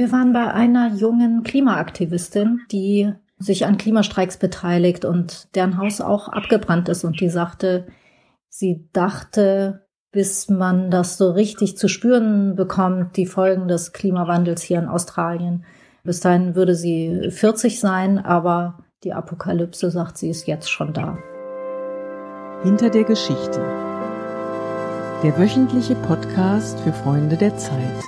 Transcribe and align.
Wir 0.00 0.12
waren 0.12 0.32
bei 0.32 0.50
einer 0.50 0.94
jungen 0.94 1.42
Klimaaktivistin, 1.42 2.62
die 2.72 3.12
sich 3.36 3.66
an 3.66 3.76
Klimastreiks 3.76 4.38
beteiligt 4.38 5.04
und 5.04 5.54
deren 5.54 5.76
Haus 5.76 6.00
auch 6.00 6.28
abgebrannt 6.28 6.88
ist 6.88 7.04
und 7.04 7.20
die 7.20 7.28
sagte, 7.28 7.86
sie 8.48 8.88
dachte, 8.94 9.84
bis 10.10 10.48
man 10.48 10.90
das 10.90 11.18
so 11.18 11.32
richtig 11.32 11.76
zu 11.76 11.86
spüren 11.86 12.56
bekommt, 12.56 13.18
die 13.18 13.26
Folgen 13.26 13.68
des 13.68 13.92
Klimawandels 13.92 14.62
hier 14.62 14.78
in 14.78 14.88
Australien. 14.88 15.66
Bis 16.02 16.20
dahin 16.20 16.54
würde 16.54 16.74
sie 16.74 17.30
40 17.30 17.78
sein, 17.78 18.16
aber 18.16 18.78
die 19.04 19.12
Apokalypse, 19.12 19.90
sagt 19.90 20.16
sie, 20.16 20.30
ist 20.30 20.46
jetzt 20.46 20.70
schon 20.70 20.94
da. 20.94 21.18
Hinter 22.62 22.88
der 22.88 23.04
Geschichte. 23.04 23.60
Der 25.22 25.36
wöchentliche 25.36 25.94
Podcast 25.94 26.80
für 26.80 26.94
Freunde 26.94 27.36
der 27.36 27.54
Zeit. 27.58 28.02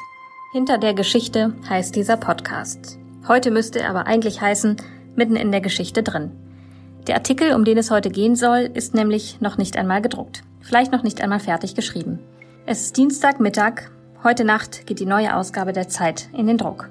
Hinter 0.54 0.76
der 0.76 0.92
Geschichte 0.92 1.54
heißt 1.66 1.96
dieser 1.96 2.18
Podcast. 2.18 2.98
Heute 3.26 3.50
müsste 3.50 3.80
er 3.80 3.88
aber 3.88 4.06
eigentlich 4.06 4.42
heißen, 4.42 4.76
mitten 5.16 5.34
in 5.34 5.50
der 5.50 5.62
Geschichte 5.62 6.02
drin. 6.02 6.30
Der 7.06 7.14
Artikel, 7.14 7.54
um 7.54 7.64
den 7.64 7.78
es 7.78 7.90
heute 7.90 8.10
gehen 8.10 8.36
soll, 8.36 8.68
ist 8.74 8.94
nämlich 8.94 9.40
noch 9.40 9.56
nicht 9.56 9.78
einmal 9.78 10.02
gedruckt. 10.02 10.42
Vielleicht 10.60 10.92
noch 10.92 11.04
nicht 11.04 11.22
einmal 11.22 11.40
fertig 11.40 11.74
geschrieben. 11.74 12.18
Es 12.66 12.82
ist 12.82 12.98
Dienstagmittag. 12.98 13.90
Heute 14.22 14.44
Nacht 14.44 14.86
geht 14.86 15.00
die 15.00 15.06
neue 15.06 15.34
Ausgabe 15.34 15.72
der 15.72 15.88
Zeit 15.88 16.28
in 16.36 16.46
den 16.46 16.58
Druck. 16.58 16.90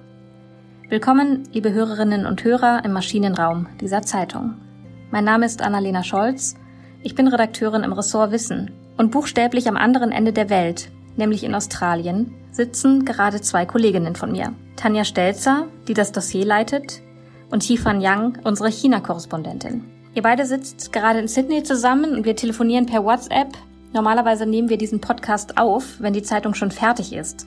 Willkommen, 0.89 1.43
liebe 1.51 1.71
Hörerinnen 1.71 2.25
und 2.25 2.43
Hörer 2.43 2.83
im 2.83 2.93
Maschinenraum 2.93 3.67
dieser 3.79 4.01
Zeitung. 4.01 4.55
Mein 5.11 5.25
Name 5.25 5.45
ist 5.45 5.61
Annalena 5.61 6.03
Scholz. 6.03 6.55
Ich 7.03 7.13
bin 7.13 7.27
Redakteurin 7.27 7.83
im 7.83 7.93
Ressort 7.93 8.31
Wissen 8.31 8.71
und 8.97 9.11
buchstäblich 9.11 9.69
am 9.69 9.77
anderen 9.77 10.11
Ende 10.11 10.33
der 10.33 10.49
Welt, 10.49 10.89
nämlich 11.21 11.43
in 11.43 11.55
Australien, 11.55 12.33
sitzen 12.51 13.05
gerade 13.05 13.39
zwei 13.39 13.65
Kolleginnen 13.65 14.15
von 14.15 14.31
mir. 14.31 14.53
Tanja 14.75 15.05
Stelzer, 15.05 15.67
die 15.87 15.93
das 15.93 16.11
Dossier 16.11 16.45
leitet, 16.45 17.01
und 17.51 17.63
Hifan 17.63 18.01
Yang, 18.01 18.39
unsere 18.43 18.69
China-Korrespondentin. 18.69 19.83
Ihr 20.13 20.23
beide 20.23 20.45
sitzt 20.45 20.91
gerade 20.91 21.19
in 21.19 21.27
Sydney 21.27 21.63
zusammen 21.63 22.15
und 22.15 22.25
wir 22.25 22.35
telefonieren 22.35 22.85
per 22.85 23.05
WhatsApp. 23.05 23.49
Normalerweise 23.93 24.45
nehmen 24.45 24.69
wir 24.69 24.77
diesen 24.77 24.99
Podcast 24.99 25.57
auf, 25.57 25.97
wenn 25.99 26.13
die 26.13 26.23
Zeitung 26.23 26.53
schon 26.53 26.71
fertig 26.71 27.13
ist. 27.13 27.45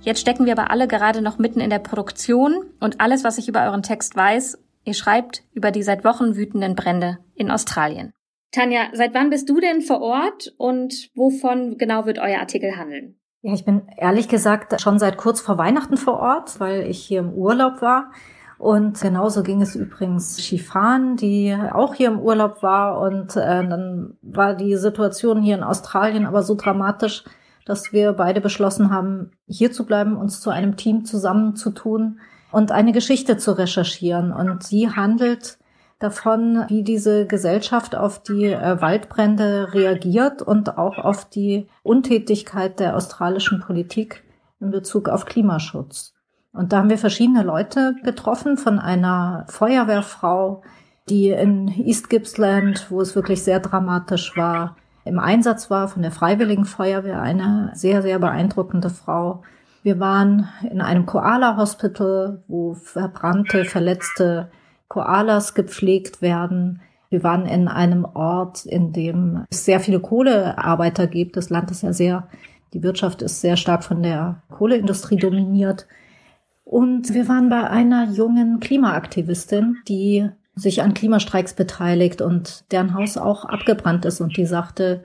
Jetzt 0.00 0.20
stecken 0.20 0.46
wir 0.46 0.52
aber 0.52 0.70
alle 0.70 0.86
gerade 0.86 1.20
noch 1.20 1.38
mitten 1.38 1.60
in 1.60 1.70
der 1.70 1.80
Produktion 1.80 2.64
und 2.78 3.00
alles, 3.00 3.24
was 3.24 3.38
ich 3.38 3.48
über 3.48 3.64
euren 3.64 3.82
Text 3.82 4.14
weiß, 4.14 4.58
ihr 4.84 4.94
schreibt 4.94 5.42
über 5.52 5.70
die 5.70 5.82
seit 5.82 6.04
Wochen 6.04 6.36
wütenden 6.36 6.76
Brände 6.76 7.18
in 7.34 7.50
Australien. 7.50 8.12
Tanja, 8.50 8.88
seit 8.94 9.14
wann 9.14 9.30
bist 9.30 9.48
du 9.48 9.60
denn 9.60 9.82
vor 9.82 10.00
Ort 10.00 10.54
und 10.56 11.10
wovon 11.14 11.76
genau 11.76 12.06
wird 12.06 12.18
euer 12.18 12.40
Artikel 12.40 12.76
handeln? 12.76 13.16
Ja, 13.42 13.52
ich 13.52 13.64
bin 13.64 13.82
ehrlich 13.96 14.28
gesagt 14.28 14.80
schon 14.80 14.98
seit 14.98 15.16
kurz 15.16 15.40
vor 15.40 15.58
Weihnachten 15.58 15.96
vor 15.96 16.18
Ort, 16.18 16.58
weil 16.58 16.82
ich 16.88 16.98
hier 16.98 17.20
im 17.20 17.32
Urlaub 17.32 17.82
war. 17.82 18.10
Und 18.58 19.00
genauso 19.00 19.44
ging 19.44 19.62
es 19.62 19.76
übrigens 19.76 20.42
Shifan, 20.42 21.16
die 21.16 21.56
auch 21.72 21.94
hier 21.94 22.08
im 22.08 22.18
Urlaub 22.18 22.62
war. 22.62 23.00
Und 23.00 23.36
äh, 23.36 23.68
dann 23.68 24.16
war 24.22 24.54
die 24.54 24.76
Situation 24.76 25.40
hier 25.40 25.56
in 25.56 25.62
Australien 25.62 26.26
aber 26.26 26.42
so 26.42 26.56
dramatisch, 26.56 27.22
dass 27.64 27.92
wir 27.92 28.12
beide 28.14 28.40
beschlossen 28.40 28.90
haben, 28.90 29.30
hier 29.46 29.70
zu 29.70 29.86
bleiben, 29.86 30.16
uns 30.16 30.40
zu 30.40 30.50
einem 30.50 30.76
Team 30.76 31.04
zusammenzutun 31.04 32.18
und 32.50 32.72
eine 32.72 32.92
Geschichte 32.92 33.36
zu 33.36 33.52
recherchieren. 33.52 34.32
Und 34.32 34.64
sie 34.64 34.90
handelt 34.90 35.58
davon, 35.98 36.64
wie 36.68 36.82
diese 36.82 37.26
Gesellschaft 37.26 37.96
auf 37.96 38.22
die 38.22 38.46
äh, 38.46 38.80
Waldbrände 38.80 39.72
reagiert 39.74 40.42
und 40.42 40.78
auch 40.78 40.98
auf 40.98 41.28
die 41.28 41.68
Untätigkeit 41.82 42.78
der 42.78 42.96
australischen 42.96 43.60
Politik 43.60 44.24
in 44.60 44.70
Bezug 44.70 45.08
auf 45.08 45.24
Klimaschutz. 45.24 46.14
Und 46.52 46.72
da 46.72 46.78
haben 46.78 46.90
wir 46.90 46.98
verschiedene 46.98 47.42
Leute 47.42 47.94
getroffen, 48.04 48.56
von 48.56 48.78
einer 48.78 49.44
Feuerwehrfrau, 49.48 50.62
die 51.08 51.30
in 51.30 51.68
East 51.68 52.10
Gippsland, 52.10 52.90
wo 52.90 53.00
es 53.00 53.14
wirklich 53.14 53.42
sehr 53.42 53.60
dramatisch 53.60 54.36
war, 54.36 54.76
im 55.04 55.18
Einsatz 55.18 55.70
war, 55.70 55.88
von 55.88 56.02
der 56.02 56.10
Freiwilligen 56.10 56.64
Feuerwehr, 56.64 57.20
eine 57.22 57.70
sehr, 57.74 58.02
sehr 58.02 58.18
beeindruckende 58.18 58.90
Frau. 58.90 59.42
Wir 59.82 60.00
waren 60.00 60.48
in 60.70 60.80
einem 60.80 61.06
Koala-Hospital, 61.06 62.42
wo 62.46 62.74
verbrannte, 62.74 63.64
verletzte 63.64 64.50
Koalas 64.88 65.54
gepflegt 65.54 66.22
werden. 66.22 66.80
Wir 67.10 67.22
waren 67.22 67.46
in 67.46 67.68
einem 67.68 68.04
Ort, 68.04 68.66
in 68.66 68.92
dem 68.92 69.44
es 69.50 69.64
sehr 69.64 69.80
viele 69.80 70.00
Kohlearbeiter 70.00 71.06
gibt. 71.06 71.36
Das 71.36 71.50
Land 71.50 71.70
ist 71.70 71.82
ja 71.82 71.92
sehr, 71.92 72.28
die 72.72 72.82
Wirtschaft 72.82 73.22
ist 73.22 73.40
sehr 73.40 73.56
stark 73.56 73.84
von 73.84 74.02
der 74.02 74.42
Kohleindustrie 74.50 75.16
dominiert. 75.16 75.86
Und 76.64 77.14
wir 77.14 77.28
waren 77.28 77.48
bei 77.48 77.68
einer 77.68 78.10
jungen 78.10 78.60
Klimaaktivistin, 78.60 79.78
die 79.88 80.28
sich 80.54 80.82
an 80.82 80.92
Klimastreiks 80.92 81.54
beteiligt 81.54 82.20
und 82.20 82.64
deren 82.72 82.94
Haus 82.94 83.16
auch 83.16 83.44
abgebrannt 83.44 84.04
ist 84.04 84.20
und 84.20 84.36
die 84.36 84.44
sagte, 84.44 85.02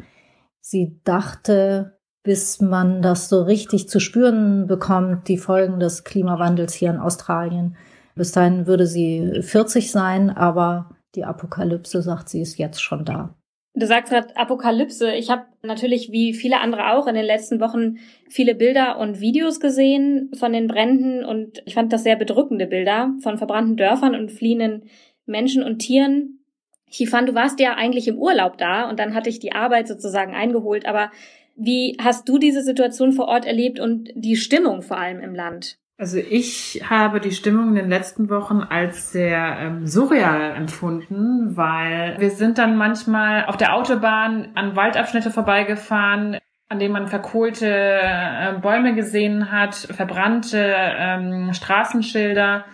sie 0.59 1.00
dachte, 1.03 1.97
bis 2.23 2.59
man 2.61 3.01
das 3.01 3.29
so 3.29 3.44
richtig 3.44 3.88
zu 3.88 4.00
spüren 4.00 4.67
bekommt, 4.67 5.27
die 5.27 5.38
Folgen 5.38 5.79
des 5.79 6.03
Klimawandels 6.03 6.73
hier 6.73 6.89
in 6.89 7.00
Australien, 7.00 7.75
bis 8.16 8.31
dahin 8.31 8.68
würde 8.68 8.85
sie 8.85 9.41
40 9.41 9.91
sein, 9.91 10.29
aber 10.29 10.90
die 11.16 11.24
Apokalypse, 11.24 12.01
sagt 12.01 12.29
sie, 12.29 12.41
ist 12.41 12.57
jetzt 12.57 12.81
schon 12.81 13.06
da. 13.06 13.35
Du 13.75 13.88
sagst 13.88 14.12
gerade 14.12 14.35
Apokalypse. 14.38 15.13
Ich 15.16 15.31
habe 15.31 15.46
natürlich 15.63 16.12
wie 16.12 16.34
viele 16.34 16.59
andere 16.59 16.91
auch 16.91 17.07
in 17.07 17.16
den 17.16 17.25
letzten 17.25 17.59
Wochen 17.59 17.97
viele 18.29 18.53
Bilder 18.53 19.00
und 19.00 19.19
Videos 19.19 19.59
gesehen 19.59 20.29
von 20.35 20.53
den 20.53 20.68
Bränden 20.68 21.25
und 21.25 21.63
ich 21.66 21.74
fand 21.74 21.91
das 21.91 22.03
sehr 22.03 22.16
bedrückende 22.16 22.68
Bilder 22.68 23.12
von 23.22 23.40
verbrannten 23.40 23.75
Dörfern 23.75 24.13
und 24.13 24.31
fliehenden 24.31 24.84
Menschen 25.25 25.63
und 25.63 25.80
Tieren. 25.80 26.40
Ich 26.88 27.09
fand, 27.09 27.30
du 27.30 27.34
warst 27.34 27.59
ja 27.59 27.74
eigentlich 27.74 28.07
im 28.07 28.19
Urlaub 28.19 28.59
da 28.59 28.88
und 28.88 29.00
dann 29.00 29.16
hatte 29.16 29.30
ich 29.30 29.40
die 29.40 29.53
Arbeit 29.53 29.88
sozusagen 29.88 30.35
eingeholt. 30.35 30.85
Aber 30.85 31.12
wie 31.56 31.97
hast 32.00 32.30
du 32.30 32.38
diese 32.38 32.62
Situation 32.62 33.12
vor 33.12 33.28
Ort 33.28 33.45
erlebt 33.45 33.80
und 33.80 34.12
die 34.13 34.35
Stimmung 34.35 34.84
vor 34.84 34.97
allem 34.97 35.19
im 35.19 35.34
Land? 35.34 35.80
Also 35.97 36.17
ich 36.17 36.81
habe 36.89 37.19
die 37.19 37.31
Stimmung 37.31 37.69
in 37.69 37.75
den 37.75 37.89
letzten 37.89 38.29
Wochen 38.29 38.61
als 38.61 39.11
sehr 39.11 39.57
ähm, 39.59 39.85
surreal 39.85 40.55
empfunden, 40.55 41.55
weil 41.55 42.15
wir 42.19 42.31
sind 42.31 42.57
dann 42.57 42.75
manchmal 42.75 43.45
auf 43.45 43.57
der 43.57 43.75
Autobahn 43.75 44.49
an 44.55 44.75
Waldabschnitte 44.75 45.29
vorbeigefahren, 45.29 46.39
an 46.67 46.79
denen 46.79 46.93
man 46.93 47.07
verkohlte 47.07 47.67
äh, 47.69 48.53
Bäume 48.59 48.95
gesehen 48.95 49.51
hat, 49.51 49.75
verbrannte 49.75 50.75
ähm, 50.75 51.53
Straßenschilder. 51.53 52.65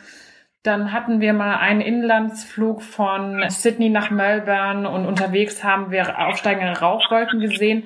Dann 0.63 0.93
hatten 0.93 1.19
wir 1.19 1.33
mal 1.33 1.57
einen 1.57 1.81
Inlandsflug 1.81 2.81
von 2.81 3.43
Sydney 3.49 3.89
nach 3.89 4.11
Melbourne 4.11 4.89
und 4.89 5.05
unterwegs 5.05 5.63
haben 5.63 5.91
wir 5.91 6.19
aufsteigende 6.19 6.79
Rauchwolken 6.79 7.41
gesehen. 7.41 7.83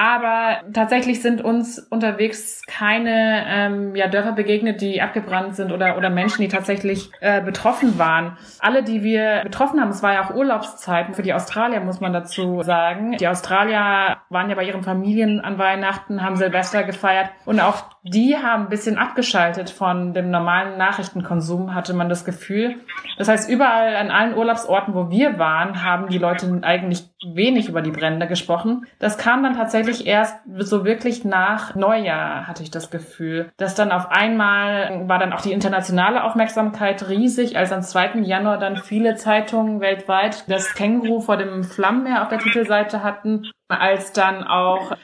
Aber 0.00 0.62
tatsächlich 0.72 1.20
sind 1.20 1.42
uns 1.42 1.78
unterwegs 1.78 2.62
keine 2.66 3.44
ähm, 3.46 3.94
ja, 3.94 4.08
Dörfer 4.08 4.32
begegnet, 4.32 4.80
die 4.80 5.02
abgebrannt 5.02 5.56
sind 5.56 5.72
oder, 5.72 5.98
oder 5.98 6.08
Menschen, 6.08 6.40
die 6.40 6.48
tatsächlich 6.48 7.10
äh, 7.20 7.42
betroffen 7.42 7.98
waren. 7.98 8.38
Alle, 8.60 8.82
die 8.82 9.02
wir 9.02 9.42
betroffen 9.42 9.78
haben, 9.78 9.90
es 9.90 10.02
war 10.02 10.14
ja 10.14 10.24
auch 10.24 10.34
Urlaubszeiten 10.34 11.12
für 11.12 11.20
die 11.20 11.34
Australier, 11.34 11.80
muss 11.80 12.00
man 12.00 12.14
dazu 12.14 12.62
sagen. 12.62 13.18
Die 13.18 13.28
Australier 13.28 14.16
waren 14.30 14.48
ja 14.48 14.54
bei 14.54 14.64
ihren 14.64 14.82
Familien 14.82 15.38
an 15.40 15.58
Weihnachten, 15.58 16.22
haben 16.22 16.36
Silvester 16.36 16.82
gefeiert 16.82 17.28
und 17.44 17.60
auch 17.60 17.84
die 18.02 18.36
haben 18.36 18.64
ein 18.64 18.68
bisschen 18.70 18.96
abgeschaltet 18.96 19.68
von 19.68 20.14
dem 20.14 20.30
normalen 20.30 20.78
Nachrichtenkonsum, 20.78 21.74
hatte 21.74 21.92
man 21.92 22.08
das 22.08 22.24
Gefühl. 22.24 22.76
Das 23.18 23.28
heißt, 23.28 23.50
überall 23.50 23.94
an 23.96 24.10
allen 24.10 24.34
Urlaubsorten, 24.34 24.94
wo 24.94 25.10
wir 25.10 25.38
waren, 25.38 25.84
haben 25.84 26.08
die 26.08 26.18
Leute 26.18 26.60
eigentlich 26.62 27.04
wenig 27.22 27.68
über 27.68 27.82
die 27.82 27.90
Brände 27.90 28.26
gesprochen. 28.26 28.86
Das 28.98 29.18
kam 29.18 29.42
dann 29.42 29.54
tatsächlich 29.54 30.06
erst 30.06 30.36
so 30.58 30.86
wirklich 30.86 31.24
nach 31.26 31.74
Neujahr, 31.74 32.46
hatte 32.46 32.62
ich 32.62 32.70
das 32.70 32.90
Gefühl. 32.90 33.50
Dass 33.58 33.74
dann 33.74 33.92
auf 33.92 34.10
einmal 34.10 35.06
war 35.06 35.18
dann 35.18 35.34
auch 35.34 35.42
die 35.42 35.52
internationale 35.52 36.24
Aufmerksamkeit 36.24 37.06
riesig, 37.08 37.58
als 37.58 37.70
am 37.70 37.82
2. 37.82 38.20
Januar 38.20 38.56
dann 38.56 38.78
viele 38.78 39.16
Zeitungen 39.16 39.80
weltweit 39.80 40.44
das 40.48 40.74
Känguru 40.74 41.20
vor 41.20 41.36
dem 41.36 41.64
Flammenmeer 41.64 42.22
auf 42.22 42.28
der 42.28 42.38
Titelseite 42.38 43.02
hatten, 43.02 43.50
als 43.68 44.12
dann 44.12 44.44
auch 44.44 44.96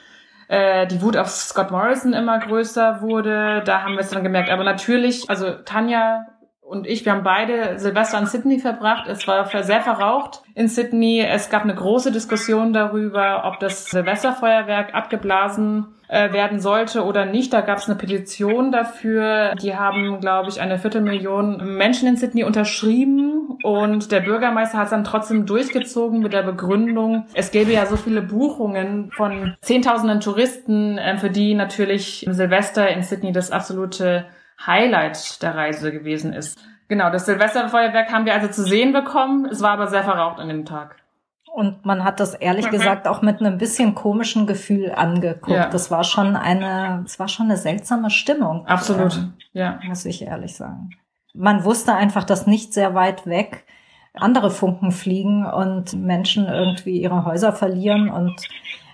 äh, 0.48 0.86
die 0.86 1.02
Wut 1.02 1.16
auf 1.16 1.28
Scott 1.28 1.70
Morrison 1.70 2.12
immer 2.12 2.38
größer 2.38 3.00
wurde. 3.00 3.62
Da 3.64 3.82
haben 3.82 3.94
wir 3.94 4.00
es 4.00 4.10
dann 4.10 4.22
gemerkt. 4.22 4.50
Aber 4.50 4.64
natürlich, 4.64 5.28
also 5.28 5.52
Tanja 5.64 6.26
und 6.66 6.86
ich, 6.86 7.04
wir 7.04 7.12
haben 7.12 7.22
beide 7.22 7.78
Silvester 7.78 8.18
in 8.18 8.26
Sydney 8.26 8.58
verbracht. 8.58 9.08
Es 9.08 9.26
war 9.28 9.46
sehr 9.62 9.80
verraucht 9.80 10.42
in 10.54 10.68
Sydney. 10.68 11.20
Es 11.20 11.48
gab 11.48 11.62
eine 11.62 11.74
große 11.74 12.10
Diskussion 12.10 12.72
darüber, 12.72 13.44
ob 13.44 13.60
das 13.60 13.86
Silvesterfeuerwerk 13.86 14.92
abgeblasen 14.92 15.86
äh, 16.08 16.32
werden 16.32 16.58
sollte 16.58 17.04
oder 17.04 17.24
nicht. 17.24 17.52
Da 17.52 17.60
gab 17.60 17.78
es 17.78 17.88
eine 17.88 17.96
Petition 17.96 18.72
dafür. 18.72 19.54
Die 19.62 19.76
haben, 19.76 20.20
glaube 20.20 20.48
ich, 20.48 20.60
eine 20.60 20.78
Viertelmillion 20.78 21.76
Menschen 21.76 22.08
in 22.08 22.16
Sydney 22.16 22.42
unterschrieben 22.42 23.58
und 23.62 24.10
der 24.12 24.20
Bürgermeister 24.20 24.78
hat 24.78 24.84
es 24.84 24.90
dann 24.90 25.04
trotzdem 25.04 25.46
durchgezogen 25.46 26.20
mit 26.20 26.32
der 26.32 26.42
Begründung, 26.42 27.26
es 27.34 27.50
gäbe 27.50 27.72
ja 27.72 27.86
so 27.86 27.96
viele 27.96 28.22
Buchungen 28.22 29.10
von 29.12 29.56
Zehntausenden 29.60 30.20
Touristen, 30.20 30.98
äh, 30.98 31.16
für 31.16 31.30
die 31.30 31.54
natürlich 31.54 32.26
Silvester 32.28 32.88
in 32.88 33.02
Sydney 33.02 33.32
das 33.32 33.50
absolute 33.50 34.26
Highlight 34.64 35.42
der 35.42 35.54
Reise 35.54 35.92
gewesen 35.92 36.32
ist. 36.32 36.58
Genau, 36.88 37.10
das 37.10 37.26
Silvesterfeuerwerk 37.26 38.12
haben 38.12 38.26
wir 38.26 38.34
also 38.34 38.48
zu 38.48 38.64
sehen 38.64 38.92
bekommen. 38.92 39.46
Es 39.46 39.60
war 39.60 39.72
aber 39.72 39.88
sehr 39.88 40.04
verraucht 40.04 40.38
an 40.38 40.48
dem 40.48 40.64
Tag. 40.64 40.96
Und 41.52 41.86
man 41.86 42.04
hat 42.04 42.20
das 42.20 42.34
ehrlich 42.34 42.66
mhm. 42.66 42.72
gesagt 42.72 43.08
auch 43.08 43.22
mit 43.22 43.40
einem 43.40 43.58
bisschen 43.58 43.94
komischen 43.94 44.46
Gefühl 44.46 44.92
angeguckt. 44.92 45.56
Ja. 45.56 45.68
Das 45.70 45.90
war 45.90 46.04
schon 46.04 46.36
eine, 46.36 47.02
es 47.06 47.18
war 47.18 47.28
schon 47.28 47.46
eine 47.46 47.56
seltsame 47.56 48.10
Stimmung. 48.10 48.66
Absolut, 48.66 49.16
ähm, 49.16 49.32
ja. 49.52 49.80
Muss 49.84 50.04
ich 50.04 50.22
ehrlich 50.22 50.54
sagen. 50.54 50.90
Man 51.32 51.64
wusste 51.64 51.94
einfach, 51.94 52.24
dass 52.24 52.46
nicht 52.46 52.72
sehr 52.74 52.94
weit 52.94 53.26
weg 53.26 53.64
andere 54.12 54.50
Funken 54.50 54.92
fliegen 54.92 55.46
und 55.46 55.92
Menschen 55.94 56.46
irgendwie 56.46 57.00
ihre 57.00 57.24
Häuser 57.24 57.52
verlieren 57.52 58.10
und 58.10 58.34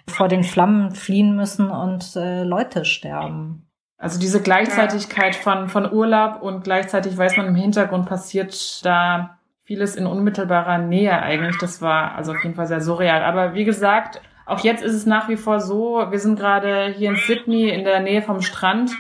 vor 0.09 0.29
den 0.29 0.44
Flammen 0.44 0.93
fliehen 0.93 1.37
müssen 1.37 1.70
und 1.70 2.17
äh, 2.17 2.43
Leute 2.43 2.85
sterben. 2.85 3.67
Also 4.02 4.19
diese 4.19 4.43
Gleichzeitigkeit 4.43 5.37
von, 5.37 5.69
von 5.69 5.93
Urlaub 5.93 6.43
und 6.43 6.64
gleichzeitig 6.64 7.16
weiß 7.16 7.37
man 7.37 7.46
im 7.46 7.54
Hintergrund 7.54 8.06
passiert 8.06 8.84
da 8.84 9.38
vieles 9.62 9.94
in 9.94 10.06
unmittelbarer 10.06 10.78
Nähe 10.78 11.22
eigentlich. 11.22 11.56
Das 11.58 11.81
war 11.81 12.16
also 12.16 12.32
auf 12.32 12.43
jeden 12.43 12.56
Fall 12.56 12.66
sehr 12.66 12.81
surreal. 12.81 13.22
Aber 13.22 13.54
wie 13.54 13.64
gesagt, 13.64 14.20
auch 14.44 14.58
jetzt 14.58 14.82
ist 14.82 14.94
es 14.94 15.06
nach 15.06 15.28
wie 15.28 15.37
vor 15.37 15.60
so, 15.60 16.04
wir 16.10 16.19
sind 16.19 16.37
gerade 16.37 16.87
hier 16.88 17.10
in 17.10 17.16
Sydney 17.16 17.69
in 17.69 17.84
der 17.84 18.00
Nähe 18.00 18.22
vom 18.22 18.43
Strand 18.43 18.90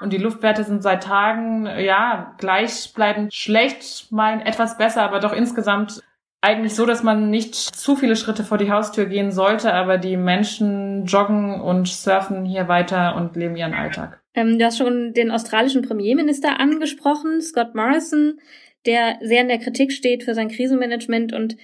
und 0.00 0.12
die 0.12 0.18
Luftwerte 0.18 0.64
sind 0.64 0.82
seit 0.82 1.04
Tagen, 1.04 1.66
ja, 1.78 2.34
gleichbleibend 2.36 3.32
schlecht, 3.32 4.12
mal 4.12 4.42
etwas 4.44 4.76
besser, 4.76 5.02
aber 5.02 5.20
doch 5.20 5.32
insgesamt 5.32 6.02
eigentlich 6.42 6.74
so, 6.74 6.84
dass 6.84 7.02
man 7.02 7.30
nicht 7.30 7.54
zu 7.54 7.96
viele 7.96 8.16
Schritte 8.16 8.44
vor 8.44 8.58
die 8.58 8.70
Haustür 8.70 9.06
gehen 9.06 9.32
sollte, 9.32 9.72
aber 9.72 9.96
die 9.96 10.18
Menschen 10.18 11.06
joggen 11.06 11.58
und 11.58 11.88
surfen 11.88 12.44
hier 12.44 12.68
weiter 12.68 13.16
und 13.16 13.34
leben 13.34 13.56
ihren 13.56 13.72
Alltag. 13.72 14.21
Ähm, 14.34 14.58
du 14.58 14.64
hast 14.64 14.78
schon 14.78 15.12
den 15.12 15.30
australischen 15.30 15.82
Premierminister 15.82 16.58
angesprochen, 16.58 17.40
Scott 17.40 17.74
Morrison, 17.74 18.40
der 18.86 19.18
sehr 19.20 19.42
in 19.42 19.48
der 19.48 19.58
Kritik 19.58 19.92
steht 19.92 20.24
für 20.24 20.34
sein 20.34 20.48
Krisenmanagement 20.48 21.32
und 21.32 21.56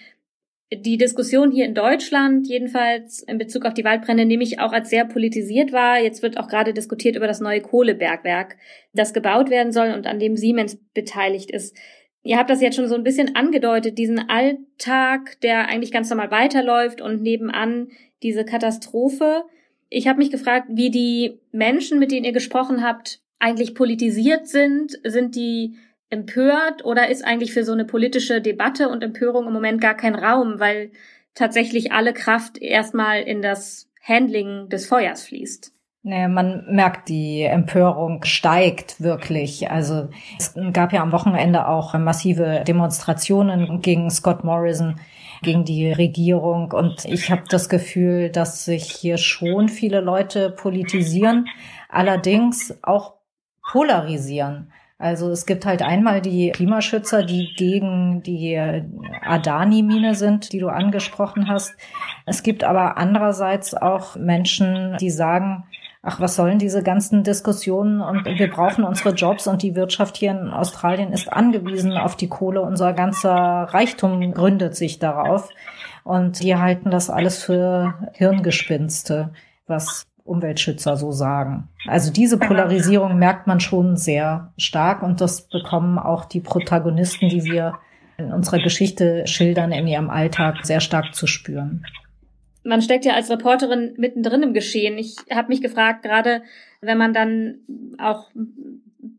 die 0.71 0.99
Diskussion 0.99 1.51
hier 1.51 1.65
in 1.65 1.75
Deutschland, 1.75 2.47
jedenfalls 2.47 3.23
in 3.23 3.39
Bezug 3.39 3.65
auf 3.65 3.73
die 3.73 3.85
Waldbrände, 3.85 4.27
nehme 4.27 4.43
ich 4.43 4.61
auch 4.61 4.73
als 4.73 4.91
sehr 4.91 5.07
politisiert 5.07 5.73
wahr. 5.73 5.99
Jetzt 5.99 6.23
wird 6.23 6.39
auch 6.39 6.47
gerade 6.47 6.75
diskutiert 6.75 7.17
über 7.17 7.27
das 7.27 7.41
neue 7.41 7.63
Kohlebergwerk, 7.63 8.57
das 8.93 9.15
gebaut 9.15 9.49
werden 9.49 9.73
soll 9.73 9.93
und 9.93 10.07
an 10.07 10.19
dem 10.19 10.37
Siemens 10.37 10.79
beteiligt 10.93 11.51
ist. 11.51 11.75
Ihr 12.23 12.37
habt 12.37 12.51
das 12.51 12.61
jetzt 12.61 12.77
schon 12.77 12.89
so 12.89 12.95
ein 12.95 13.05
bisschen 13.05 13.35
angedeutet, 13.35 13.97
diesen 13.97 14.29
Alltag, 14.29 15.41
der 15.41 15.69
eigentlich 15.69 15.93
ganz 15.93 16.11
normal 16.11 16.31
weiterläuft 16.31 17.01
und 17.01 17.23
nebenan 17.23 17.89
diese 18.23 18.45
Katastrophe. 18.45 19.45
Ich 19.89 20.07
habe 20.07 20.19
mich 20.19 20.31
gefragt, 20.31 20.67
wie 20.71 20.91
die 20.91 21.41
Menschen, 21.53 21.99
mit 21.99 22.13
denen 22.13 22.25
ihr 22.25 22.33
gesprochen 22.33 22.85
habt, 22.85 23.21
eigentlich 23.39 23.75
politisiert 23.75 24.47
sind. 24.47 24.99
Sind 25.05 25.35
die 25.35 25.77
empört 26.11 26.85
oder 26.85 27.09
ist 27.09 27.25
eigentlich 27.25 27.53
für 27.53 27.65
so 27.65 27.73
eine 27.73 27.85
politische 27.85 28.41
Debatte 28.41 28.89
und 28.89 29.03
Empörung 29.03 29.47
im 29.47 29.53
Moment 29.53 29.81
gar 29.81 29.95
kein 29.95 30.15
Raum, 30.15 30.59
weil 30.59 30.91
tatsächlich 31.35 31.93
alle 31.93 32.13
Kraft 32.13 32.59
erstmal 32.59 33.23
in 33.23 33.43
das 33.43 33.91
Handling 34.03 34.69
des 34.69 34.87
Feuers 34.87 35.25
fließt? 35.25 35.73
Nee, 36.03 36.29
man 36.29 36.65
merkt, 36.71 37.09
die 37.09 37.43
Empörung 37.43 38.25
steigt 38.25 39.01
wirklich. 39.03 39.71
Also 39.71 40.09
es 40.39 40.55
gab 40.73 40.93
ja 40.93 41.03
am 41.03 41.13
Wochenende 41.13 41.67
auch 41.69 41.93
massive 41.99 42.65
Demonstrationen 42.67 43.83
gegen 43.83 44.09
Scott 44.11 44.45
Morrison, 44.45 44.99
gegen 45.43 45.65
die 45.65 45.91
Regierung. 45.93 46.73
Und 46.73 47.05
ich 47.05 47.31
habe 47.31 47.45
das 47.49 47.69
Gefühl, 47.69 48.31
dass 48.31 48.65
sich 48.65 48.85
hier 48.85 49.19
schon 49.19 49.69
viele 49.69 50.01
Leute 50.01 50.51
politisieren, 50.51 51.47
allerdings 51.89 52.77
auch 52.83 53.15
polarisieren. 53.71 54.73
Also 55.01 55.31
es 55.31 55.47
gibt 55.47 55.65
halt 55.65 55.81
einmal 55.81 56.21
die 56.21 56.51
Klimaschützer, 56.51 57.23
die 57.23 57.55
gegen 57.57 58.23
die 58.25 58.59
Adani-Mine 58.59 60.17
sind, 60.17 60.53
die 60.53 60.59
du 60.59 60.69
angesprochen 60.69 61.49
hast. 61.49 61.77
Es 62.27 62.43
gibt 62.43 62.65
aber 62.65 62.99
andererseits 62.99 63.75
auch 63.75 64.17
Menschen, 64.17 64.97
die 65.01 65.11
sagen, 65.11 65.65
ach, 66.09 66.21
was 66.21 66.37
sollen 66.37 66.59
diese 66.59 66.83
ganzen 66.83 67.23
Diskussionen 67.23 68.01
und 68.01 68.25
wir 68.25 68.51
brauchen 68.51 68.85
unsere 68.85 69.11
Jobs 69.11 69.47
und 69.47 69.63
die 69.63 69.77
Wirtschaft 69.77 70.17
hier 70.17 70.31
in 70.31 70.49
Australien 70.49 71.13
ist 71.13 71.31
angewiesen 71.31 71.93
auf 71.93 72.17
die 72.17 72.29
Kohle. 72.29 72.63
Unser 72.63 72.95
ganzer 72.95 73.31
Reichtum 73.31 74.33
gründet 74.33 74.75
sich 74.75 74.99
darauf. 74.99 75.51
Und 76.05 76.43
die 76.43 76.57
halten 76.57 76.91
das 76.91 77.11
alles 77.11 77.43
für 77.43 77.93
Hirngespinste, 78.15 79.31
was 79.67 80.07
Umweltschützer 80.25 80.97
so 80.97 81.13
sagen. 81.13 81.69
Also 81.87 82.11
diese 82.11 82.39
Polarisierung 82.39 83.19
merkt 83.19 83.47
man 83.47 83.61
schon 83.61 83.99
sehr 83.99 84.53
stark 84.57 85.03
und 85.03 85.21
das 85.21 85.43
bekommen 85.43 85.99
auch 85.99 86.25
die 86.25 86.41
Protagonisten, 86.41 87.29
die 87.29 87.45
wir 87.45 87.75
in 88.17 88.33
unserer 88.33 88.59
Geschichte 88.63 89.27
schildern, 89.27 89.73
in 89.73 89.87
ihrem 89.87 90.09
Alltag 90.09 90.65
sehr 90.65 90.81
stark 90.81 91.15
zu 91.15 91.27
spüren. 91.27 91.85
Man 92.63 92.83
steckt 92.83 93.05
ja 93.05 93.15
als 93.15 93.31
Reporterin 93.31 93.95
mittendrin 93.97 94.43
im 94.43 94.53
Geschehen. 94.53 94.99
Ich 94.99 95.17
habe 95.31 95.49
mich 95.49 95.61
gefragt, 95.61 96.03
gerade 96.03 96.43
wenn 96.81 96.99
man 96.99 97.13
dann 97.13 97.61
auch 97.99 98.31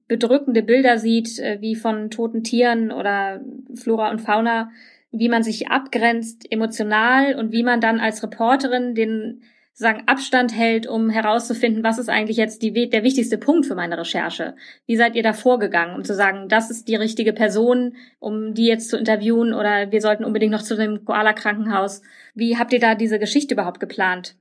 bedrückende 0.07 0.63
Bilder 0.63 0.97
sieht, 0.97 1.39
äh, 1.39 1.61
wie 1.61 1.75
von 1.75 2.09
toten 2.09 2.43
Tieren 2.43 2.91
oder 2.91 3.41
Flora 3.75 4.09
und 4.11 4.19
Fauna, 4.19 4.71
wie 5.11 5.29
man 5.29 5.43
sich 5.43 5.69
abgrenzt 5.69 6.51
emotional 6.51 7.35
und 7.35 7.51
wie 7.51 7.63
man 7.63 7.81
dann 7.81 7.99
als 7.99 8.21
Reporterin 8.23 8.95
den 8.95 9.41
sagen 9.79 10.03
Abstand 10.07 10.53
hält, 10.53 10.87
um 10.87 11.09
herauszufinden, 11.09 11.85
was 11.85 11.99
ist 11.99 12.09
eigentlich 12.09 12.35
jetzt 12.35 12.61
die, 12.63 12.89
der 12.89 13.01
wichtigste 13.01 13.37
Punkt 13.37 13.65
für 13.65 13.75
meine 13.75 13.97
Recherche? 13.97 14.55
Wie 14.85 14.97
seid 14.97 15.15
ihr 15.15 15.23
da 15.23 15.31
vorgegangen, 15.31 15.95
um 15.95 16.03
zu 16.03 16.13
sagen, 16.13 16.49
das 16.49 16.69
ist 16.69 16.89
die 16.89 16.97
richtige 16.97 17.31
Person, 17.31 17.95
um 18.19 18.53
die 18.53 18.65
jetzt 18.65 18.89
zu 18.89 18.97
interviewen 18.97 19.53
oder 19.53 19.89
wir 19.89 20.01
sollten 20.01 20.25
unbedingt 20.25 20.51
noch 20.51 20.63
zu 20.63 20.75
dem 20.75 21.05
Koala-Krankenhaus? 21.05 22.01
Wie 22.35 22.57
habt 22.57 22.73
ihr 22.73 22.81
da 22.81 22.93
diese 22.93 23.19
Geschichte 23.19 23.53
überhaupt 23.53 23.79
geplant? 23.79 24.35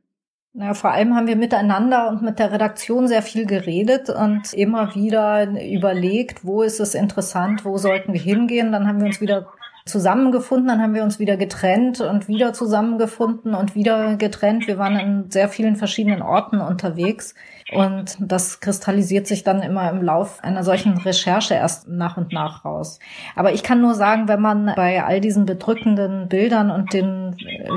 Na, 0.54 0.74
vor 0.74 0.90
allem 0.90 1.14
haben 1.14 1.28
wir 1.28 1.36
miteinander 1.36 2.08
und 2.08 2.22
mit 2.22 2.40
der 2.40 2.50
Redaktion 2.50 3.06
sehr 3.06 3.22
viel 3.22 3.46
geredet 3.46 4.10
und 4.10 4.52
immer 4.54 4.96
wieder 4.96 5.46
überlegt, 5.46 6.44
wo 6.44 6.62
ist 6.62 6.80
es 6.80 6.96
interessant, 6.96 7.64
wo 7.64 7.78
sollten 7.78 8.12
wir 8.12 8.20
hingehen. 8.20 8.72
Dann 8.72 8.88
haben 8.88 8.98
wir 8.98 9.06
uns 9.06 9.20
wieder 9.20 9.46
zusammengefunden, 9.88 10.68
dann 10.68 10.80
haben 10.80 10.94
wir 10.94 11.02
uns 11.02 11.18
wieder 11.18 11.36
getrennt 11.36 12.00
und 12.00 12.28
wieder 12.28 12.52
zusammengefunden 12.52 13.54
und 13.54 13.74
wieder 13.74 14.16
getrennt. 14.16 14.66
Wir 14.66 14.78
waren 14.78 14.98
in 14.98 15.30
sehr 15.30 15.48
vielen 15.48 15.76
verschiedenen 15.76 16.22
Orten 16.22 16.60
unterwegs 16.60 17.34
und 17.72 18.16
das 18.20 18.60
kristallisiert 18.60 19.26
sich 19.26 19.44
dann 19.44 19.62
immer 19.62 19.90
im 19.90 20.02
Lauf 20.02 20.42
einer 20.42 20.64
solchen 20.64 20.96
Recherche 20.98 21.54
erst 21.54 21.88
nach 21.88 22.16
und 22.16 22.32
nach 22.32 22.64
raus. 22.64 22.98
Aber 23.34 23.52
ich 23.52 23.62
kann 23.62 23.80
nur 23.80 23.94
sagen, 23.94 24.28
wenn 24.28 24.40
man 24.40 24.72
bei 24.76 25.04
all 25.04 25.20
diesen 25.20 25.46
bedrückenden 25.46 26.28
Bildern 26.28 26.70
und 26.70 26.92
den 26.92 27.36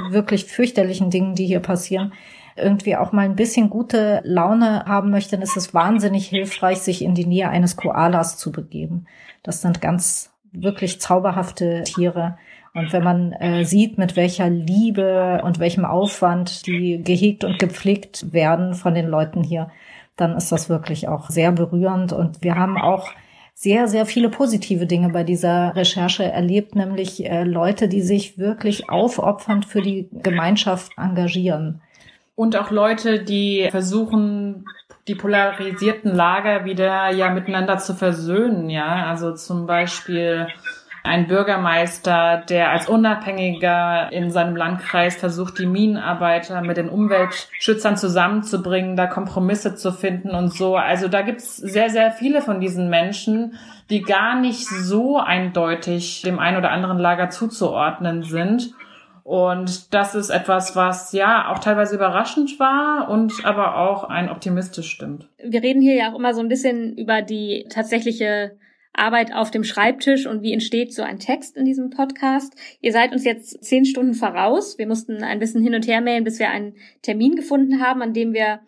wirklich 0.10 0.46
fürchterlichen 0.46 1.10
Dingen, 1.10 1.36
die 1.36 1.46
hier 1.46 1.60
passieren, 1.60 2.14
irgendwie 2.56 2.96
auch 2.96 3.12
mal 3.12 3.26
ein 3.26 3.36
bisschen 3.36 3.70
gute 3.70 4.22
Laune 4.24 4.86
haben 4.86 5.10
möchte, 5.10 5.32
dann 5.32 5.42
ist 5.42 5.58
es 5.58 5.74
wahnsinnig 5.74 6.28
hilfreich, 6.28 6.80
sich 6.80 7.02
in 7.02 7.16
die 7.16 7.26
Nähe 7.26 7.50
eines 7.50 7.76
Koalas 7.76 8.38
zu 8.38 8.52
begeben. 8.52 9.06
Das 9.44 9.62
sind 9.62 9.82
ganz 9.82 10.31
wirklich 10.52 11.00
zauberhafte 11.00 11.84
Tiere. 11.84 12.38
Und 12.74 12.94
wenn 12.94 13.04
man 13.04 13.34
äh, 13.34 13.66
sieht, 13.66 13.98
mit 13.98 14.16
welcher 14.16 14.50
Liebe 14.50 15.42
und 15.44 15.60
welchem 15.60 15.86
Aufwand 15.86 16.66
die 16.68 17.04
gehegt 17.04 17.44
und 17.44 17.60
gepflegt 17.60 18.32
werden 18.32 18.74
von 18.76 18.94
den 18.94 19.08
Leuten 19.08 19.44
hier, 19.44 19.70
dann 20.16 20.36
ist 20.36 20.52
das 20.52 20.70
wirklich 20.70 21.08
auch 21.08 21.30
sehr 21.30 21.52
berührend. 21.52 22.14
Und 22.14 22.42
wir 22.44 22.56
haben 22.56 22.78
auch 22.78 23.10
sehr, 23.54 23.88
sehr 23.88 24.06
viele 24.06 24.30
positive 24.30 24.88
Dinge 24.88 25.10
bei 25.10 25.24
dieser 25.24 25.76
Recherche 25.76 26.24
erlebt, 26.24 26.76
nämlich 26.76 27.26
äh, 27.26 27.44
Leute, 27.44 27.88
die 27.88 28.02
sich 28.02 28.38
wirklich 28.38 28.90
aufopfernd 28.90 29.66
für 29.66 29.82
die 29.82 30.10
Gemeinschaft 30.12 30.94
engagieren. 30.98 31.82
Und 32.36 32.56
auch 32.56 32.72
Leute, 32.72 33.24
die 33.24 33.68
versuchen, 33.70 34.66
die 35.08 35.16
polarisierten 35.16 36.14
Lager 36.16 36.66
wieder 36.66 37.10
ja 37.10 37.30
miteinander 37.30 37.78
zu 37.78 37.94
versöhnen, 37.94 38.70
ja. 38.70 39.06
Also 39.08 39.34
zum 39.34 39.66
Beispiel 39.66 40.48
ein 41.04 41.28
Bürgermeister, 41.28 42.44
der 42.48 42.70
als 42.70 42.88
Unabhängiger 42.88 44.12
in 44.12 44.30
seinem 44.30 44.56
Landkreis 44.56 45.16
versucht, 45.16 45.58
die 45.58 45.66
Minenarbeiter 45.66 46.62
mit 46.62 46.78
den 46.78 46.90
Umweltschützern 46.90 47.98
zusammenzubringen, 47.98 48.96
da 48.96 49.08
Kompromisse 49.08 49.76
zu 49.76 49.92
finden 49.92 50.32
und 50.32 50.54
so. 50.54 50.76
Also 50.76 51.08
da 51.08 51.24
gibt's 51.24 51.58
sehr, 51.58 51.90
sehr 51.90 52.12
viele 52.12 52.42
von 52.42 52.60
diesen 52.60 52.90
Menschen, 52.90 53.58
die 53.90 54.02
gar 54.04 54.40
nicht 54.40 54.68
so 54.68 55.20
eindeutig 55.20 56.22
dem 56.22 56.38
einen 56.38 56.58
oder 56.58 56.72
anderen 56.72 57.00
Lager 57.00 57.30
zuzuordnen 57.32 58.22
sind. 58.22 58.74
Und 59.24 59.94
das 59.94 60.16
ist 60.16 60.30
etwas, 60.30 60.76
was 60.76 61.12
ja 61.14 61.52
auch 61.52 61.60
teilweise 61.60 61.96
überraschend 61.96 62.60
war 62.60 63.10
und 63.10 63.46
aber 63.46 63.78
auch 63.78 64.04
ein 64.04 64.30
optimistisch 64.30 64.90
stimmt. 64.90 65.28
Wir 65.44 65.62
reden 65.62 65.82
hier 65.82 65.96
ja 65.96 66.12
auch 66.12 66.18
immer 66.18 66.34
so 66.34 66.42
ein 66.42 66.48
bisschen 66.48 66.98
über 66.98 67.22
die 67.22 67.66
tatsächliche 67.70 68.58
Arbeit 68.94 69.34
auf 69.34 69.52
dem 69.52 69.64
Schreibtisch 69.64 70.28
und 70.28 70.42
wie 70.42 70.54
entsteht 70.54 70.94
so 70.94 71.02
ein 71.02 71.20
Text 71.20 71.56
in 71.56 71.66
diesem 71.66 71.92
Podcast. 71.92 72.54
Ihr 72.82 72.92
seid 72.92 73.14
uns 73.14 73.24
jetzt 73.24 73.64
zehn 73.64 73.86
Stunden 73.86 74.14
voraus. 74.14 74.78
Wir 74.78 74.88
mussten 74.88 75.24
ein 75.24 75.40
bisschen 75.40 75.64
hin 75.64 75.76
und 75.76 75.88
her 75.88 76.02
mailen, 76.02 76.24
bis 76.24 76.40
wir 76.40 76.50
einen 76.50 76.76
Termin 77.02 77.36
gefunden 77.36 77.82
haben, 77.82 78.02
an 78.02 78.14
dem 78.14 78.34
wir 78.34 78.60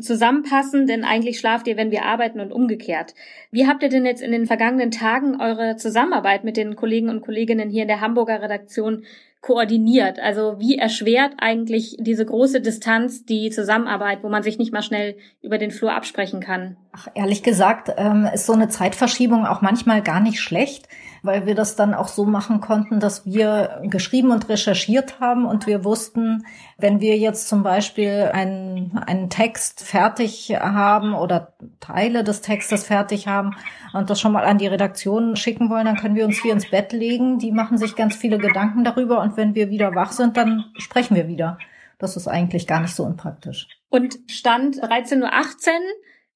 zusammenpassen, 0.00 0.86
denn 0.86 1.04
eigentlich 1.04 1.38
schlaft 1.38 1.66
ihr, 1.66 1.76
wenn 1.76 1.90
wir 1.90 2.04
arbeiten 2.04 2.40
und 2.40 2.52
umgekehrt. 2.52 3.14
Wie 3.50 3.66
habt 3.66 3.82
ihr 3.82 3.88
denn 3.88 4.06
jetzt 4.06 4.22
in 4.22 4.30
den 4.30 4.46
vergangenen 4.46 4.90
Tagen 4.90 5.40
eure 5.40 5.76
Zusammenarbeit 5.76 6.44
mit 6.44 6.56
den 6.56 6.76
Kollegen 6.76 7.08
und 7.08 7.20
Kolleginnen 7.20 7.70
hier 7.70 7.82
in 7.82 7.88
der 7.88 8.00
Hamburger 8.00 8.40
Redaktion 8.40 9.04
koordiniert? 9.40 10.18
Also 10.18 10.56
wie 10.58 10.78
erschwert 10.78 11.34
eigentlich 11.38 11.96
diese 11.98 12.24
große 12.24 12.60
Distanz 12.60 13.24
die 13.24 13.50
Zusammenarbeit, 13.50 14.22
wo 14.22 14.28
man 14.28 14.42
sich 14.42 14.58
nicht 14.58 14.72
mal 14.72 14.82
schnell 14.82 15.16
über 15.42 15.58
den 15.58 15.70
Flur 15.70 15.92
absprechen 15.92 16.40
kann? 16.40 16.76
Ach, 17.00 17.06
ehrlich 17.14 17.44
gesagt 17.44 17.92
ähm, 17.96 18.28
ist 18.32 18.46
so 18.46 18.52
eine 18.54 18.68
Zeitverschiebung 18.68 19.46
auch 19.46 19.60
manchmal 19.60 20.02
gar 20.02 20.18
nicht 20.18 20.40
schlecht, 20.40 20.88
weil 21.22 21.46
wir 21.46 21.54
das 21.54 21.76
dann 21.76 21.94
auch 21.94 22.08
so 22.08 22.24
machen 22.24 22.60
konnten, 22.60 22.98
dass 22.98 23.24
wir 23.24 23.82
geschrieben 23.84 24.32
und 24.32 24.48
recherchiert 24.48 25.20
haben 25.20 25.46
und 25.46 25.68
wir 25.68 25.84
wussten, 25.84 26.44
wenn 26.76 27.00
wir 27.00 27.16
jetzt 27.16 27.48
zum 27.48 27.62
Beispiel 27.62 28.30
einen, 28.32 28.98
einen 28.98 29.30
Text 29.30 29.84
fertig 29.84 30.56
haben 30.58 31.14
oder 31.14 31.52
Teile 31.78 32.24
des 32.24 32.40
Textes 32.40 32.84
fertig 32.84 33.28
haben 33.28 33.54
und 33.92 34.10
das 34.10 34.20
schon 34.20 34.32
mal 34.32 34.44
an 34.44 34.58
die 34.58 34.66
Redaktion 34.66 35.36
schicken 35.36 35.70
wollen, 35.70 35.84
dann 35.84 35.98
können 35.98 36.16
wir 36.16 36.24
uns 36.24 36.42
hier 36.42 36.52
ins 36.52 36.68
Bett 36.68 36.92
legen. 36.92 37.38
Die 37.38 37.52
machen 37.52 37.78
sich 37.78 37.94
ganz 37.94 38.16
viele 38.16 38.38
Gedanken 38.38 38.82
darüber 38.82 39.20
und 39.20 39.36
wenn 39.36 39.54
wir 39.54 39.70
wieder 39.70 39.94
wach 39.94 40.10
sind, 40.10 40.36
dann 40.36 40.64
sprechen 40.78 41.14
wir 41.14 41.28
wieder. 41.28 41.58
Das 41.98 42.16
ist 42.16 42.26
eigentlich 42.26 42.66
gar 42.66 42.80
nicht 42.80 42.94
so 42.94 43.04
unpraktisch. 43.04 43.68
Und 43.88 44.18
Stand 44.28 44.76
13.18 44.76 45.22
Uhr 45.22 45.32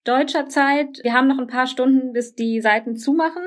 deutscher 0.04 0.49
Zeit. 0.49 1.00
Wir 1.02 1.12
haben 1.12 1.28
noch 1.28 1.38
ein 1.38 1.47
paar 1.47 1.66
Stunden, 1.66 2.12
bis 2.12 2.35
die 2.35 2.61
Seiten 2.61 2.97
zumachen. 2.97 3.42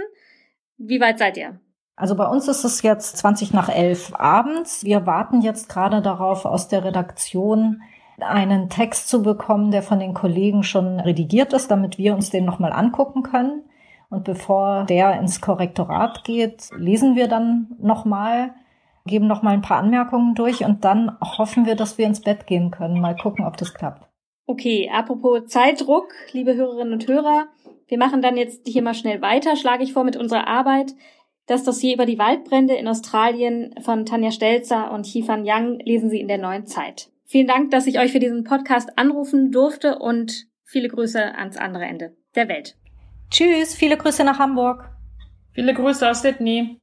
Wie 0.78 1.00
weit 1.00 1.20
seid 1.20 1.38
ihr? 1.38 1.60
Also 1.96 2.16
bei 2.16 2.28
uns 2.28 2.48
ist 2.48 2.66
es 2.66 2.82
jetzt 2.82 3.18
20 3.18 3.54
nach 3.54 3.70
11 3.70 4.14
abends. 4.16 4.84
Wir 4.84 5.06
warten 5.06 5.42
jetzt 5.42 5.70
gerade 5.70 6.02
darauf, 6.02 6.46
aus 6.46 6.68
der 6.68 6.84
Redaktion 6.84 7.82
einen 8.20 8.70
Text 8.70 9.10
zu 9.10 9.24
bekommen, 9.24 9.72
der 9.72 9.84
von 9.84 10.00
den 10.00 10.14
Kollegen 10.14 10.64
schon 10.64 11.00
redigiert 11.00 11.54
ist, 11.54 11.72
damit 11.72 11.98
wir 11.98 12.14
uns 12.14 12.30
den 12.30 12.46
nochmal 12.46 12.74
angucken 12.74 13.24
können. 13.24 13.64
Und 14.10 14.24
bevor 14.24 14.86
der 14.86 15.20
ins 15.20 15.42
Korrektorat 15.42 16.24
geht, 16.24 16.70
lesen 16.78 17.16
wir 17.16 17.28
dann 17.28 17.76
nochmal, 17.80 18.54
geben 19.06 19.28
nochmal 19.28 19.54
ein 19.54 19.62
paar 19.62 19.78
Anmerkungen 19.78 20.36
durch 20.36 20.64
und 20.64 20.86
dann 20.86 21.18
hoffen 21.22 21.66
wir, 21.66 21.76
dass 21.76 21.98
wir 21.98 22.06
ins 22.06 22.22
Bett 22.22 22.46
gehen 22.46 22.72
können. 22.72 23.00
Mal 23.00 23.16
gucken, 23.16 23.46
ob 23.46 23.58
das 23.58 23.74
klappt. 23.74 24.08
Okay, 24.48 24.90
apropos 24.94 25.48
Zeitdruck, 25.48 26.14
liebe 26.32 26.56
Hörerinnen 26.56 26.94
und 26.94 27.08
Hörer, 27.08 27.48
wir 27.88 27.98
machen 27.98 28.22
dann 28.22 28.38
jetzt 28.38 28.68
hier 28.68 28.82
mal 28.82 28.94
schnell 28.94 29.22
weiter, 29.22 29.56
schlage 29.56 29.84
ich 29.84 29.94
vor 29.94 30.04
mit 30.04 30.18
unserer 30.18 30.48
Arbeit. 30.48 30.94
Das 31.48 31.64
Dossier 31.64 31.94
über 31.94 32.06
die 32.06 32.18
Waldbrände 32.18 32.76
in 32.76 32.88
Australien 32.88 33.76
von 33.82 34.06
Tanja 34.06 34.32
Stelzer 34.32 34.92
und 34.92 35.06
Hifan 35.06 35.46
Yang 35.46 35.80
lesen 35.80 36.10
Sie 36.10 36.20
in 36.20 36.28
der 36.28 36.40
neuen 36.40 36.66
Zeit. 36.66 37.10
Vielen 37.26 37.48
Dank, 37.48 37.72
dass 37.72 37.88
ich 37.88 38.00
euch 38.00 38.12
für 38.12 38.20
diesen 38.20 38.44
Podcast 38.44 38.98
anrufen 38.98 39.52
durfte 39.52 40.00
und 40.00 40.48
viele 40.64 40.90
Grüße 40.90 41.36
ans 41.36 41.58
andere 41.58 41.86
Ende 41.86 42.16
der 42.36 42.48
Welt. 42.48 42.76
Tschüss, 43.30 43.74
viele 43.76 43.98
Grüße 43.98 44.24
nach 44.24 44.40
Hamburg. 44.40 44.90
Viele 45.54 45.74
Grüße 45.74 46.10
aus 46.10 46.22
Sydney. 46.22 46.80